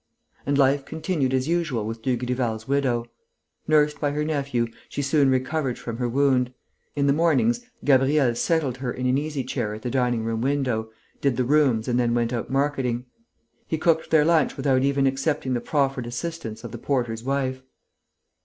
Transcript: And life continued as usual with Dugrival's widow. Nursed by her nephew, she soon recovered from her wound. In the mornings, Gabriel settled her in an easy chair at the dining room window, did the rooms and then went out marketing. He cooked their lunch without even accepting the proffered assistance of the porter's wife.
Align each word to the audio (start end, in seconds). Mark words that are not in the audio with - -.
And 0.47 0.57
life 0.57 0.83
continued 0.83 1.31
as 1.31 1.47
usual 1.47 1.85
with 1.85 2.01
Dugrival's 2.01 2.67
widow. 2.67 3.05
Nursed 3.67 4.01
by 4.01 4.09
her 4.13 4.23
nephew, 4.25 4.65
she 4.89 5.03
soon 5.03 5.29
recovered 5.29 5.77
from 5.77 5.97
her 5.97 6.09
wound. 6.09 6.51
In 6.95 7.05
the 7.05 7.13
mornings, 7.13 7.63
Gabriel 7.85 8.33
settled 8.33 8.77
her 8.77 8.91
in 8.91 9.05
an 9.05 9.19
easy 9.19 9.43
chair 9.43 9.75
at 9.75 9.83
the 9.83 9.91
dining 9.91 10.23
room 10.23 10.41
window, 10.41 10.89
did 11.21 11.37
the 11.37 11.45
rooms 11.45 11.87
and 11.87 11.99
then 11.99 12.15
went 12.15 12.33
out 12.33 12.49
marketing. 12.49 13.05
He 13.67 13.77
cooked 13.77 14.09
their 14.09 14.25
lunch 14.25 14.57
without 14.57 14.81
even 14.81 15.05
accepting 15.05 15.53
the 15.53 15.61
proffered 15.61 16.07
assistance 16.07 16.63
of 16.63 16.71
the 16.71 16.79
porter's 16.79 17.23
wife. 17.23 17.61